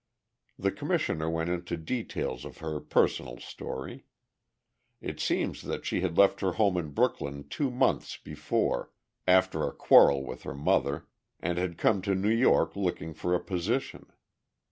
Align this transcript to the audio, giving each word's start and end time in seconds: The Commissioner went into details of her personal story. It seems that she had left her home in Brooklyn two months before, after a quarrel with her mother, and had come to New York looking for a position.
The 0.57 0.71
Commissioner 0.71 1.29
went 1.29 1.51
into 1.51 1.77
details 1.77 2.43
of 2.43 2.57
her 2.57 2.79
personal 2.79 3.37
story. 3.37 4.05
It 4.99 5.19
seems 5.19 5.61
that 5.61 5.85
she 5.85 6.01
had 6.01 6.17
left 6.17 6.41
her 6.41 6.53
home 6.53 6.75
in 6.75 6.89
Brooklyn 6.89 7.47
two 7.47 7.69
months 7.69 8.17
before, 8.17 8.89
after 9.27 9.61
a 9.61 9.71
quarrel 9.71 10.25
with 10.25 10.41
her 10.41 10.55
mother, 10.55 11.05
and 11.39 11.59
had 11.59 11.77
come 11.77 12.01
to 12.01 12.15
New 12.15 12.33
York 12.33 12.75
looking 12.75 13.13
for 13.13 13.35
a 13.35 13.39
position. 13.43 14.07